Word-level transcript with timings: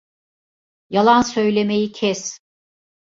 Yalan 0.89 1.21
söylemeyi 1.21 1.91
kes! 1.91 2.39